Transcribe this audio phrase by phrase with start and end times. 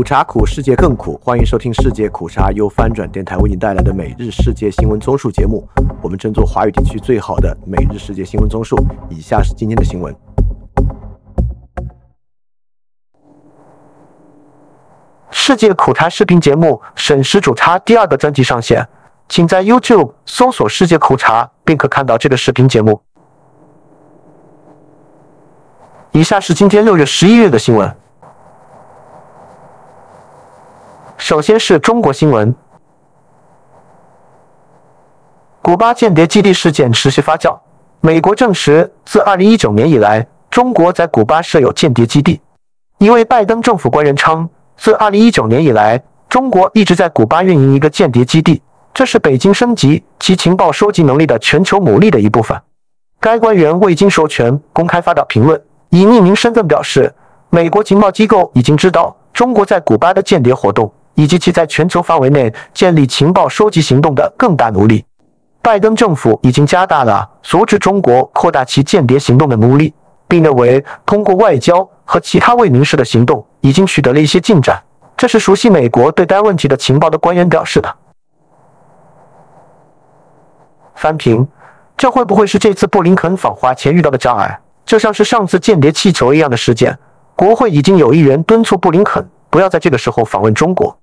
[0.00, 1.20] 苦茶苦，世界更苦。
[1.22, 5.68] 欢迎收听世界苦茶由翻转电台为您带来的每日世界新闻综述节目。
[6.00, 8.82] 我们争做华语地区最好的每日世界新闻综述。
[9.10, 10.16] 以下是今天的新闻。
[15.30, 18.88] 世界苦茶视频节目《审时煮茶》第二个专辑上线，
[19.28, 23.02] 请在 YouTube 搜索“世界苦茶”，并可看到这个视频节目。
[26.12, 27.99] 以下是今天六月十一日的新闻。
[31.30, 32.52] 首先是中国新闻：
[35.62, 37.56] 古巴间谍基地事件持续发酵。
[38.00, 42.40] 美国证实，自二零一九年以来，中国在古巴设有间谍基地。
[42.98, 48.60] 一位拜登政府官员称，自二零一九年以来，中国一直在古巴运营一个间谍基地，
[48.92, 52.60] 这是北京升级其情报收集能力的全球努力的一部分。
[53.20, 55.62] 该官员未经授权公开发表评论。
[55.90, 57.14] 以匿名身份表示，
[57.50, 65.04] 美国情报机构已经知道中国在古巴的间谍活动，以及其在全球范围内建立情报收集行动的更大努力。
[65.60, 69.92] 拜登政府已经加大了阻止中国扩大其间谍行动的努力，
[70.26, 74.82] 并认为通过外交和其他未明示的行动已经取得了一些进展。
[75.14, 77.94] 这是熟悉美国对该问题的情报的官员表示的。
[80.94, 81.46] 翻评：
[81.98, 84.58] 这会不会是这次布林肯访华前遇到的障碍？
[84.86, 86.98] 就像是上次间谍气球一样的事件，
[87.36, 90.96] 国会已经有议员敦促布林肯不要在这个时候访问中国。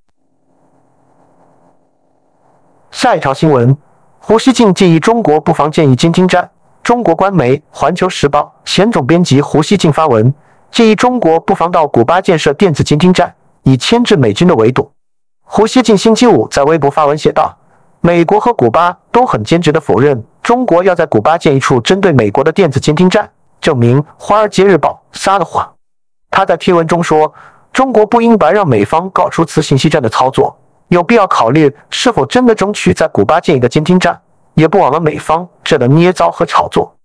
[3.07, 3.77] 下一条新闻：
[4.19, 6.51] 胡锡进建议中国不妨建一监听站。
[6.83, 10.33] 中国官媒《环球时报》前总编辑胡锡进发文，
[10.71, 14.91] 建议中国不妨到古巴建设电子监听站，以牵制美军的围堵。
[15.45, 17.57] 胡锡进星期五在微博发文写道
[18.03, 23.29] ：“美国和古巴都很坚决地否认中国要在古巴建一处针对美国的电子监听站。”
[23.61, 25.65] 证明《华尔街日报》撒了谎。
[26.29, 27.33] 他在贴文中说
[27.71, 30.53] ：“中国不应白让美方搞出此信息战的操作，
[30.89, 34.19] 有必要考虑是否真的争取在古巴建一个监听站，
[34.53, 36.95] 也不枉了美方这的捏造和炒作。”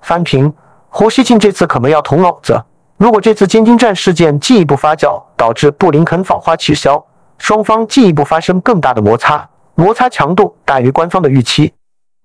[0.00, 0.52] 翻评：
[0.88, 2.64] 胡锡进这次可能要捅娄子。
[2.96, 7.04] 如果这次监听站事件进一步发酵，导致布林肯访华取消，
[7.36, 11.72] 双方进一步发生更大的摩擦，摩擦强度大于官方的预期。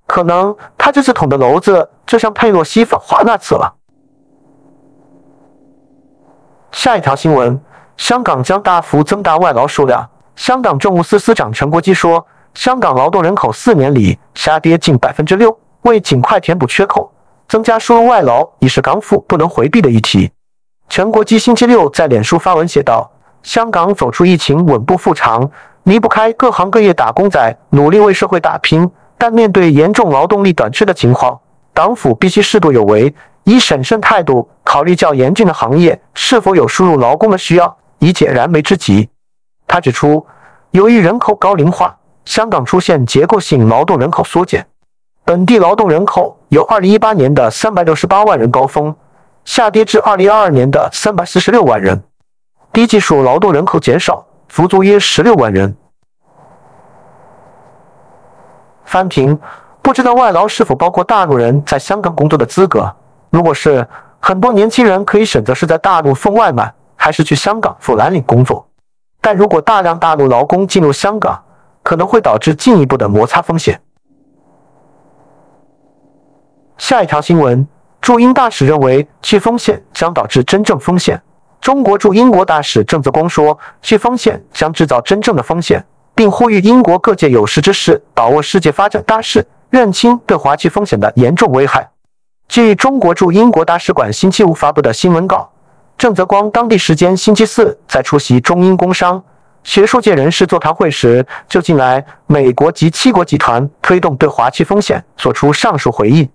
[0.08, 3.74] 可能他这次捅的娄子就像佩洛西访华那次了。
[6.72, 7.60] 下一条新闻：
[8.04, 10.06] 香港将大幅增大外劳数量。
[10.36, 17.10] 香港政务司司长陈国基说，香港劳动人口四年里下跌近百分之六，为尽快填补缺口，
[17.48, 20.30] 增加输入外劳已是港府不能回避的议题。
[20.90, 23.10] 陈国基星期六在脸书发文写道
[23.42, 25.50] ：“香港走出疫情，稳步复常，
[25.84, 31.40] 离不开各行各业打工仔努力为社会打拼。”但面对严重劳动力短缺的情况，
[31.74, 33.16] 港府必须适度有为，
[33.46, 39.10] 以审慎态度考虑较严峻的行业是否有输入劳工的需要，以解燃眉之急。
[39.66, 40.26] 他指出，
[40.72, 44.68] 由于人口高龄化，香港出现结构性劳动人口缩减，
[45.24, 48.94] 本地劳动人口由2018年的368万人高峰，
[49.46, 52.04] 下跌至2022年的346万人，
[52.74, 55.74] 低技术劳动人口减少，足足约16万人。
[58.84, 59.40] 翻评，
[59.82, 62.94] 不知道外劳是否包括大陆人在香港工作的资格？
[63.30, 63.88] 如果是，
[64.20, 66.72] 很多年轻人可以选择是在大陆送外卖，
[67.04, 68.66] 还是去香港赴蓝领工作。
[69.20, 71.44] 但如果大量大陆劳工进入香港，
[71.84, 73.82] 可能会导致进一步的摩擦风险。
[76.78, 77.68] 下一条新闻，
[78.00, 81.22] 驻英大使认为去风险将导致真正风险。
[81.60, 85.86] 中国驻英国大使郑泽光说，去风险将制造真正的风险。
[86.16, 91.90] 并呼吁英国各界有识之士把握世界发展大势，认清对华区风险的严重危害。
[92.48, 95.50] 据中国驻英国大使馆星期五发布的新闻稿，
[96.04, 99.24] 郑泽光当地时间星期四在出席中英工商
[99.64, 106.30] 学术界人士座谈会时，就近来美国及七国集团推动对华区风险作出上述回应。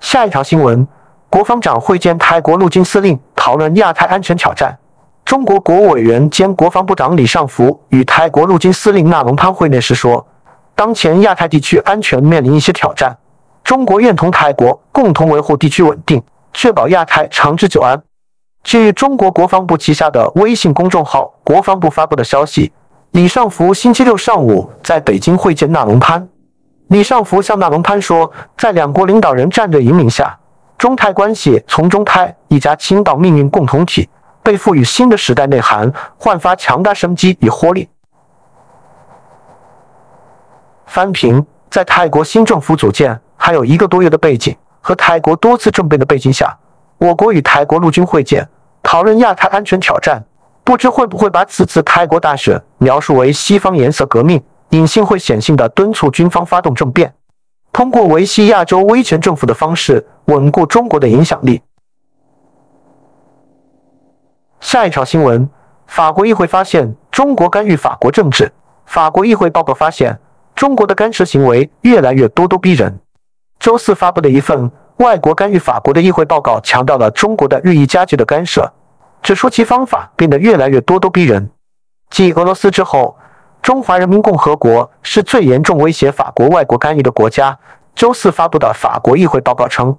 [0.00, 0.86] 下一条新闻：
[1.30, 4.76] 国防长会见泰国陆军司令，讨论亚太安全挑战。
[5.24, 10.26] 中国国务委员兼国防部长李尚福与泰国陆军司令纳隆潘会面时说
[10.76, 13.16] ：“当前亚太地区安全面临一些挑战，
[13.64, 16.22] 中国愿同泰国共同维护地区稳定，
[16.56, 18.02] 确保亚太长治久安。”
[18.64, 22.72] 据中国国防部旗下的微信公众号“国防部”发布的消息，
[23.10, 26.26] 李尚福星期六上午在北京会见纳隆潘。
[26.88, 30.36] 李尚福向纳隆潘说：“在两国领导人战略引领下，
[30.78, 34.08] 中泰关系从中泰一家亲到命运共同体。”
[34.42, 37.88] 被赋予新的时代内涵，焕发强大生机与活力。
[40.86, 44.56] 翻平在泰国新政府组建还有一个多月的背景
[44.86, 46.56] 和泰国多次政变的背景下，
[46.98, 48.48] 我国与泰国陆军会见，
[48.84, 50.24] 讨论亚太安全挑战。
[50.62, 57.12] 不知会不会把此次泰国大选描述为西方颜色革命，隐性会显性的敦促军方发动政变，
[57.72, 61.60] 通过维系亚洲威权政府的方式稳固中国的影响力。
[64.60, 65.50] 下一条新闻：
[65.88, 68.52] 法国议会发现中国干预法国政治。
[68.84, 70.16] 法国议会报告发现，
[70.54, 73.00] 中国的干涉行为越来越咄咄逼人。
[73.66, 78.72] 周四发布的一份外国干预法国的议会报告强调了中国的日益加剧的干涉。
[79.24, 81.50] 指出其方法变得越来越咄咄逼人。
[82.08, 83.16] 继俄罗斯之后，
[83.60, 87.58] 中华人民共和国是最严重威胁法国外国干预的国家。
[87.96, 89.98] 周四发布的法国议会报告称，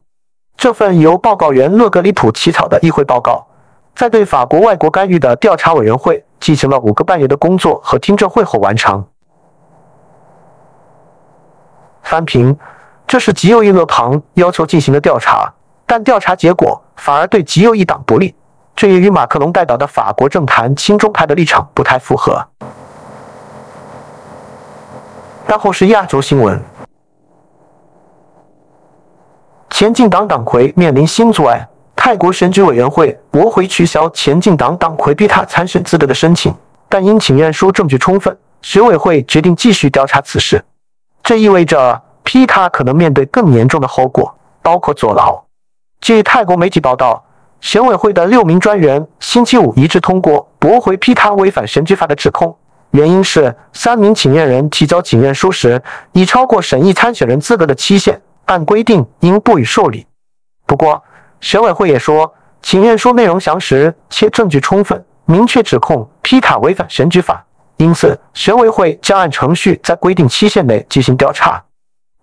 [0.55, 3.45] 这份由报告员勒格里普起草的议会报告，
[3.93, 9.05] 在对法国外国干预的调查委员会进行了五个半月的工作和听证会后完成。
[12.01, 12.57] 翻评：
[13.07, 15.51] 这是极右翼勒庞要求进行的调查，
[15.85, 18.35] 但调查结果反而对极右翼党不利。
[18.75, 22.45] 这也与马克龙代表的法国政坛亲中派的立场不太符合。
[25.47, 26.61] 然后是亚洲新闻：
[29.69, 31.65] 前进党党魁面临新阻碍，
[31.95, 36.53] 泰国选举委员会驳回取消前进党党魁皮塔参选资格的申请，
[36.89, 40.63] 但因请愿书证据充分，选委会决定继续调查此事。
[41.23, 45.41] 这意味着皮塔可能面对更严重的后果，包括坐牢。
[46.01, 47.23] 据泰国媒体报道。
[47.59, 52.55] 选委会的六名专员星期五一致通过驳回批他违反选举法的指控，
[52.91, 55.81] 原因是三名请愿人提交请愿书时
[56.11, 60.05] 已超过审议参选人资格的期限，按规定应不予受理。
[60.67, 61.01] 不过，
[61.41, 62.31] 选委会也说，
[62.61, 67.43] 请愿书内容详实且证据充分，明确指控皮卡违反选举法，
[67.77, 71.63] 因此选委会将按程序在规定期限内进行调查。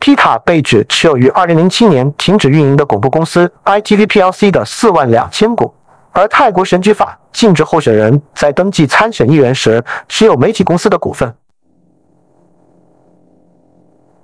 [0.04, 5.72] 皮卡被指持有于2007年停止运营的广播公司 ITV PLC 的4万两千股，
[6.12, 11.34] 而泰国选举法禁止候选人在登记参选议员时持有媒体公司的股份。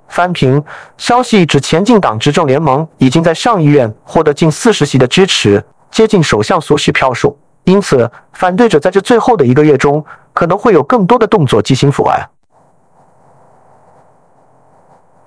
[0.09, 0.63] 翻评
[0.99, 10.05] 消息指，前进党执政联盟已经在上议院获得近四十席的支持，接近首相所需票数，因此反对者在这最后的一个月中
[10.35, 12.29] 可能会有更多的动作进行阻碍。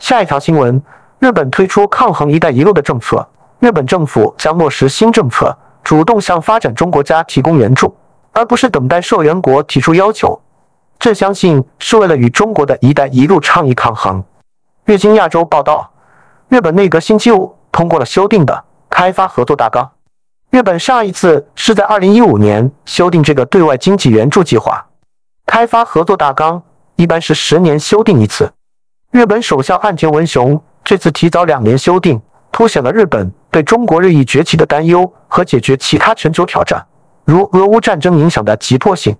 [0.03, 0.83] 下一条新闻：
[1.19, 3.25] 日本推出抗衡“一带一路”的政策。
[3.59, 7.95] 日本政府将落实新政策，主动向发展中国家提供援助，
[8.33, 10.37] 而不是等待受援国提出要求。
[10.99, 14.21] 这相信是为了与中国的一带一路倡议抗衡。
[14.83, 15.89] 日经亚洲报道，
[16.49, 19.89] 日本内阁星期五通过了修订的开发合作大纲。
[20.49, 24.85] 日本上一次是在2015年修订这个对外经济援助计划。
[25.45, 26.61] 开发合作大纲
[26.97, 28.51] 一般是十年修订一次。
[29.13, 32.19] 日本首相岸田文雄这次提早两年修订，
[32.51, 36.83] 凸显了日本对中国日益崛起的担忧和解决其他全球挑战，
[37.23, 39.15] 如俄乌战争影响的急迫性。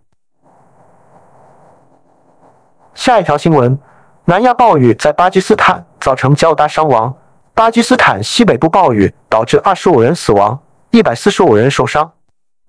[2.95, 3.77] 下一条新闻：
[4.25, 7.13] 南亚暴雨在巴基斯坦造成较大伤亡。
[7.53, 12.11] 巴基斯坦西北部暴雨导致二十五人死亡，一百四十五人受伤。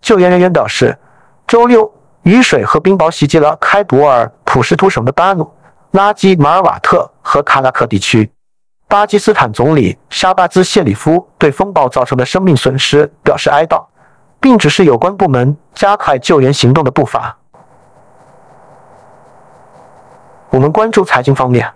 [0.02, 0.94] 救援人员表示，
[1.46, 1.90] 周六
[2.24, 5.50] 雨水和冰雹袭击了开伯尔普什图省的巴努。
[5.92, 8.30] 拉基马尔瓦特和卡拉克地区，
[8.86, 13.82] 巴基斯坦总理沙巴兹谢里夫对风暴造成的生命损失表示哀悼，
[14.38, 17.36] 并指示有关部门加快救援行动的步伐。
[20.50, 21.68] 我们关注财经方面，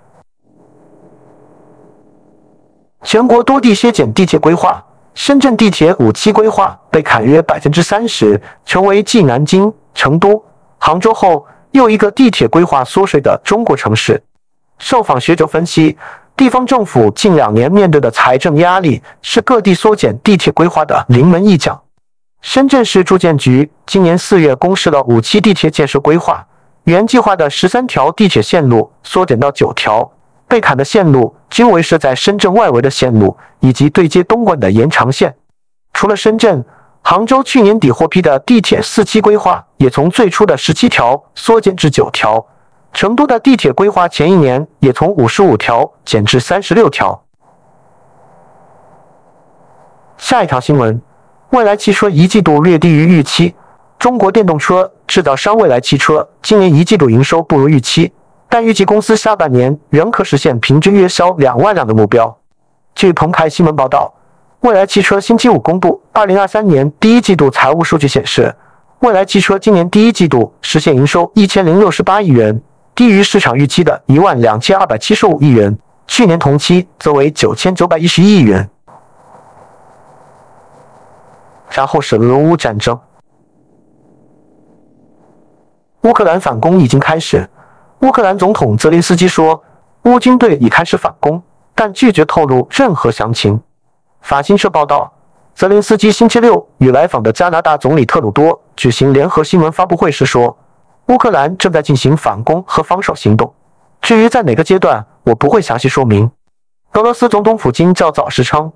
[3.03, 4.85] 全国多地削减地铁规划，
[5.15, 10.45] 深圳地铁五期规划被砍约百分之三十，成为继南京、成都、
[10.79, 11.45] 杭州后。
[11.73, 14.21] 又一个地铁规划缩水的中国城市，
[14.79, 15.97] 受访学者分析，
[16.37, 21.83] 地方政府近两年面对的财政压力是各地缩减地铁规划的临门一脚。
[22.41, 26.47] 深圳市住建局今年四月公示了五期地铁建设规划，
[26.85, 30.11] 原计划的十三条地铁线路缩减到九条，
[30.47, 35.35] 被砍的线路均为设在深圳外围的线路以及对接东莞的延长线。
[35.93, 36.65] 除了深圳。
[37.01, 42.45] 杭州去年底获批的地铁四期规划也从最初的十七条缩减至九条，
[42.93, 47.23] 成都的地铁规划前一年也从五十五条减至三十六条。
[50.17, 51.01] 下一条新闻：
[51.51, 53.55] 蔚来汽车一季度略低于预期。
[53.99, 58.13] 中国电动车制造商蔚来汽车今年一季度营收不如预期，
[58.49, 62.37] 但预计公司下半年仍可实现平均月销两万辆的目标。
[62.95, 64.15] 据澎湃新闻报道。
[64.61, 68.53] 蔚来汽车星期五公布二零二三年第一季度财务数据显示，
[68.99, 72.61] 蔚来汽车今年第一季度实现营收一千零六十八亿元，
[72.99, 75.79] 低于市场预期的一万两千二百七十五亿元，
[76.09, 78.69] 去年同期则为九千九百一十一亿元。
[81.71, 82.99] 然后是俄乌战争。
[86.03, 87.49] 乌克兰反攻已经开始，
[88.01, 89.63] 乌克兰总统泽连斯基说，
[90.03, 91.41] 乌军队已开始反攻，
[91.77, 93.63] 但拒绝透露任何详情。
[94.23, 95.13] 法新社报道，
[95.55, 100.59] 泽连斯基星期六与来访的加拿大总理特鲁多举行联合新闻发布会时说，
[101.09, 103.55] 乌克兰正在进行反攻和防守行动，
[104.03, 106.31] 至于在哪个阶段，我不会详细说明。
[106.93, 108.71] 俄罗斯总统普京较早时称，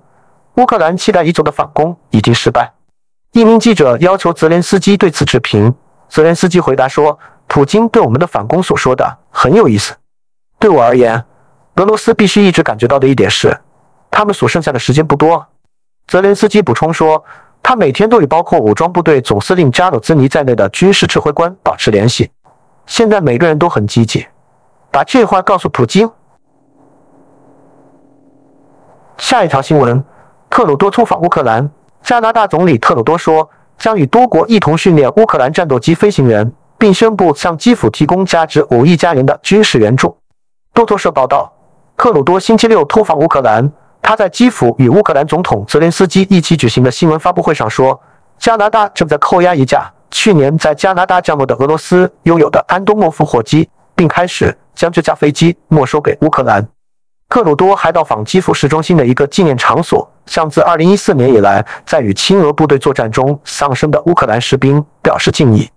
[0.55, 2.73] 乌克兰期待已久的反攻已经失败。
[3.33, 5.75] 一名记者要求泽连斯基对此持平，
[6.09, 9.95] 泽连斯基回答说：“普京对我们的反攻所说的很有意思。
[10.57, 11.23] 对我而言，
[11.75, 13.59] 俄罗斯必须一直感觉到的一点是，
[14.09, 15.45] 他们所剩下的时间不多。”
[16.07, 17.23] 泽连斯基补充说，
[17.63, 22.29] 他每天都与包括武装部队总司令扎鲁兹尼在内的军事指挥官保持联系。
[22.85, 24.27] 现在每个人都很积极，
[24.91, 26.11] 把这话告诉普京。
[29.17, 30.03] 下一条新闻：
[30.49, 31.67] 特鲁多出访乌克兰。
[32.01, 40.17] 加拿大总理特鲁多说，将与多国一同训练乌克兰战斗机飞行员，并宣布向基辅提供价值五亿加元的军事援助。
[40.73, 41.53] 路透社报道，
[41.95, 43.71] 特鲁多星期六突访乌克兰。
[44.03, 47.99] 他在基辅与乌克兰总统泽连斯基一起举行的新闻发布会上说，
[48.37, 56.67] 加拿大正在扣押一架去年在加拿大降落的俄罗斯拥有的安东诺夫货机，并开始将这架飞机没收给乌克兰。
[57.29, 65.69] 克鲁多还到访基辅市中心的一个纪念场所，向自2014年以来在与亲俄部队作战中丧生的乌克兰士兵表示敬意。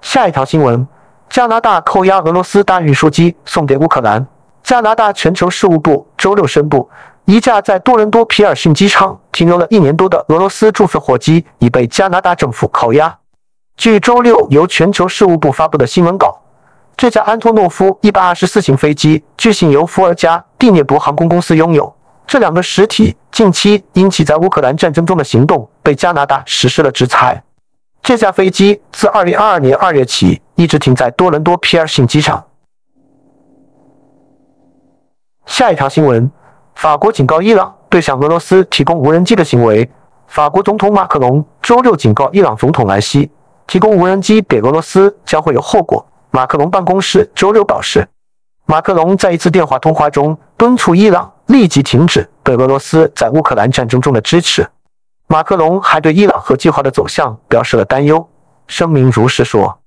[0.00, 0.88] 下一条新闻：
[1.28, 4.26] 加拿大扣押俄罗斯大运输机送给乌克兰。
[4.66, 6.90] 加拿大全球事务部周六宣布，
[7.24, 13.16] 一架在多伦多皮尔逊机场停留了一年多的俄罗斯注册火机已被加拿大政府扣押。
[13.76, 16.42] 据周六由全球事务部发布的新闻稿。
[16.96, 21.94] 这架安托诺夫一百二十四型飞机据信由伏尔加蒂涅博航空公司拥有。
[22.26, 27.40] 这两个实体近期因其在乌克兰战争中的行动被加拿大实施了制裁。
[28.02, 32.42] 这架飞机自二零二二年二月起一直停在多伦多皮尔逊机场。
[35.46, 36.30] 下一条新闻：
[36.74, 39.88] 法国警告伊朗对向俄罗斯提供无人机的行为。
[40.26, 43.30] 法国总统马克龙周六警告伊朗总统莱西，
[43.66, 46.04] 提供无人机给俄罗斯将会有后果。
[46.32, 48.06] 马克龙办公室周六表示，
[48.66, 54.68] 马克龙在一次电话通话中敦促伊朗立即停止对俄罗斯在乌克兰战争中的支持。
[55.28, 58.28] 马克龙还对伊朗核计划的走向表示了担忧。
[58.66, 59.78] 声明如实说。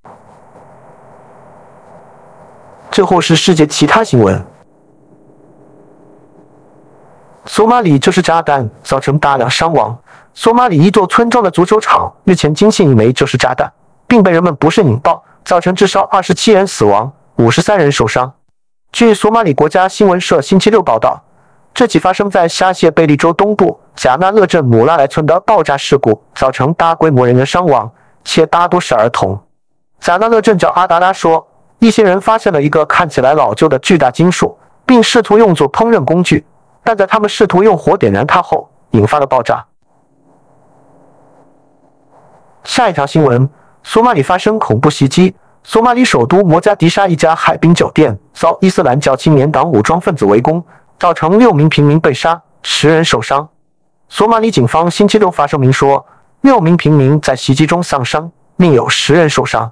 [2.90, 4.44] 最后是世界其他新闻：
[7.60, 9.94] 索马里就是炸弹造成大量伤亡。
[10.34, 13.70] 索马里一座村庄的足球场日前惊现一枚就是炸弹，
[14.08, 15.22] 并被人们不慎引爆。
[15.44, 18.32] 造成至少二十七人死亡，五十三人受伤。
[18.94, 21.22] 据索马里国家新闻社星期六报道，
[21.74, 27.92] 这起发生在沙谢贝利州东部贾纳勒镇姆拉莱村的爆炸事故造成大规模人员伤亡，
[28.24, 29.38] 且大多是儿童。
[30.00, 31.46] 贾纳勒镇长阿达拉说，
[31.80, 36.46] 一些人发现了一个看起来老旧的巨大金属，并试图用作烹饪工具，
[36.90, 39.64] 但在他们试图用火点燃它后，引发了爆炸。
[42.64, 43.48] 下一条新闻。
[43.84, 45.36] 索马里发生恐怖袭击。
[45.64, 50.64] 索马里首都摩加迪沙一家海滨酒店遭伊斯兰教青年党武装分子围攻，
[50.98, 53.48] 造成六名平民被杀，十人受伤。
[54.08, 56.04] 索马里警方星期六发声明说，
[56.42, 59.72] 六名平民在袭击中丧生，另有十人受伤。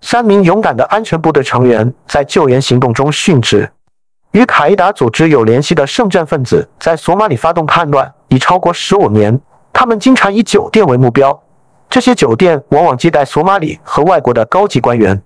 [0.00, 3.70] 三名勇敢的安全部队成员在救援行动中殉职。
[4.32, 9.40] 与卡伊达组织有联系的圣战分子在索马里发动叛乱已超过十五年，
[9.72, 11.42] 他们经常以酒店为目标。
[11.88, 15.22] 这些酒店往往接待索马里和外国的高级官员。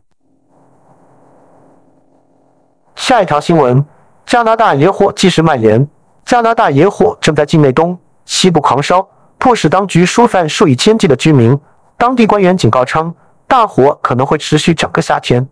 [2.94, 3.84] 下一条新闻：
[4.24, 5.88] 加拿大野火继续蔓延。
[6.24, 9.06] 加拿大野火正在境内东西部狂烧，
[9.38, 11.58] 迫使当局疏散数以千计的居民。
[11.98, 13.12] 当地官员警告称，
[13.48, 15.48] 大火可能会持续整个夏天。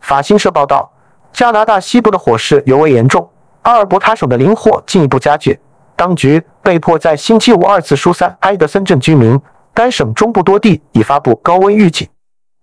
[0.00, 0.90] 法新社报道，
[1.32, 3.28] 加拿大西部的火势尤为严重，
[3.62, 5.60] 阿尔伯塔省的林火进一步加剧，
[5.94, 9.40] 当局被迫在星期五二次疏散埃德森镇居民。
[9.74, 12.08] 该省中部多地已发布高温预警。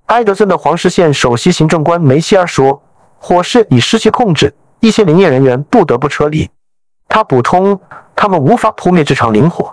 [0.07, 2.81] 埃德森的黄石县首席行政官梅希尔说
[3.21, 6.49] ：“火势已失去控制，一些林业人员不得不撤离。”
[7.07, 7.79] 他补充
[8.17, 9.71] ：“他们无法扑灭这场林火。”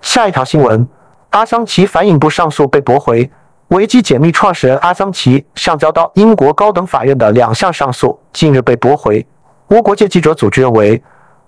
[0.00, 0.88] 下一条新闻：
[1.28, 3.30] 阿桑奇反引渡上诉被驳回。
[3.70, 9.24] 维基解密创始人阿桑奇上交到英国高等法院的两项上诉近日被驳回。
[9.68, 11.00] 无国界记者组织认为，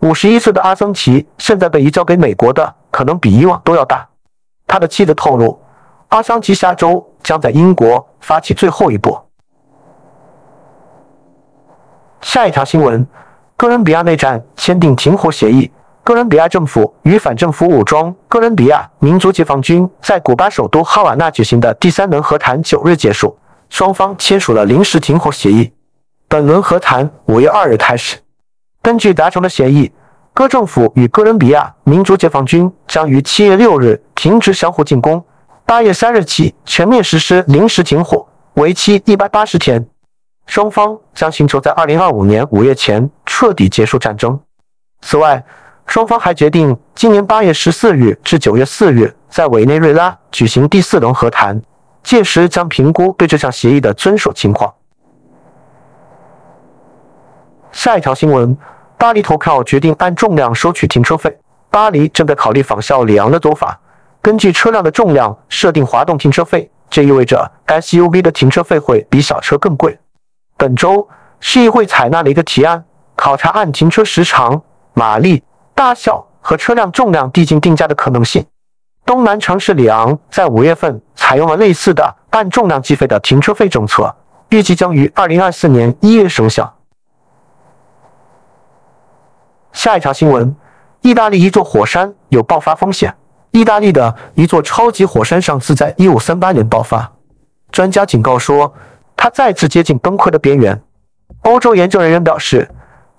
[0.03, 2.75] 五十一岁的阿桑奇现在被移交给美国的。
[2.93, 4.07] 可能比以往都要大。
[4.67, 5.59] 他的妻子透露，
[6.09, 9.27] 阿桑奇下周将在英国发起最后一波。
[12.21, 13.05] 下一条新闻：
[13.57, 15.73] 哥伦比亚内战签订停火协议。
[16.05, 23.39] 哥伦比亚政府与反政府武装哥伦比亚民族解放军在古巴首都哈瓦那举行的第三轮和谈九日结束，
[23.71, 25.73] 双方签署了临时停火协议。
[26.27, 28.17] 本轮和谈五月二日开始。
[28.83, 29.93] 根据达成的协议，
[30.35, 35.25] 哥政府与哥伦比亚民族解放军将于七月六日停止相互进攻，
[35.65, 39.87] 八月三日起全面实施临时停火，为期一百八十天。
[40.47, 44.41] 双方将寻求在二零二五年五月前彻底结束战争。
[45.01, 45.45] 此外，
[45.93, 51.61] 双方还决定今年八月十四日至九月四日在委内瑞拉举行第四轮和谈，
[52.03, 54.73] 届时将评估对这项协议的遵守情况。
[57.73, 58.57] 下一条新闻：
[58.97, 61.39] 巴黎投票决定按重量收取停车费。
[61.69, 63.79] 巴黎正在考虑仿效里昂的做法，
[64.23, 66.71] 根据车辆的重量设定滑动停车费。
[66.89, 69.99] 这意味着 SUV 的停车费会比小车更贵。
[70.57, 71.07] 本周，
[71.39, 72.83] 市议会采纳了一个提案，
[73.15, 74.63] 考察按停车时长、
[74.95, 75.43] 马力、
[75.75, 78.45] 大小和车辆重量递进定价的可能性。
[79.05, 84.15] 东南城市里昂在五月份采用了类似的按重量计费的停车费政策，
[84.51, 86.73] 预计将于二零二四年一月生效。
[89.73, 90.55] 下一条新闻：
[91.01, 93.15] 意大利一座火山有爆发风险。
[93.51, 97.13] 意大利的一座超级火山上次在1538年爆发，
[97.71, 98.73] 专家警告说，
[99.15, 100.83] 它再次接近崩溃的边缘。
[101.43, 102.71] 欧洲研究人员表示，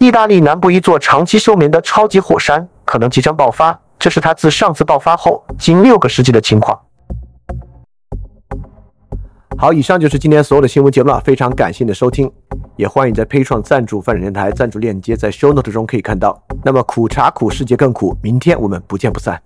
[0.04, 6.78] 意大利南部一座长期休眠的超级火山可能即将爆发，这是它自上次爆发后近六个世纪的情况。
[9.58, 12.30] 好，以上就是今天所有的新闻节目了，非常感谢你的收听。
[12.76, 16.38] 也欢迎在配创赞助范展电台赞助链接，在 Show Note 中可以看到。
[16.66, 19.42] 那么苦茶苦，世界更苦，明天我们不见不散。